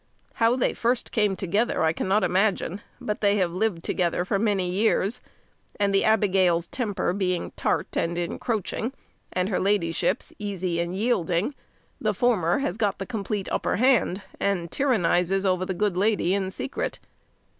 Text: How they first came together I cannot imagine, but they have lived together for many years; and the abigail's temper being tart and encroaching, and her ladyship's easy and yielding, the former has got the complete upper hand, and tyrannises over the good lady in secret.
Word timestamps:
How 0.33 0.55
they 0.55 0.73
first 0.73 1.11
came 1.11 1.35
together 1.35 1.83
I 1.83 1.93
cannot 1.93 2.23
imagine, 2.23 2.81
but 2.99 3.21
they 3.21 3.37
have 3.37 3.51
lived 3.53 3.83
together 3.83 4.25
for 4.25 4.39
many 4.39 4.67
years; 4.67 5.21
and 5.79 5.93
the 5.93 6.03
abigail's 6.03 6.65
temper 6.65 7.13
being 7.13 7.51
tart 7.55 7.89
and 7.95 8.17
encroaching, 8.17 8.93
and 9.31 9.47
her 9.49 9.59
ladyship's 9.59 10.33
easy 10.39 10.79
and 10.79 10.95
yielding, 10.95 11.53
the 11.99 12.15
former 12.15 12.57
has 12.57 12.77
got 12.77 12.97
the 12.97 13.05
complete 13.05 13.47
upper 13.51 13.75
hand, 13.75 14.23
and 14.39 14.71
tyrannises 14.71 15.45
over 15.45 15.65
the 15.67 15.75
good 15.75 15.95
lady 15.95 16.33
in 16.33 16.49
secret. 16.49 16.97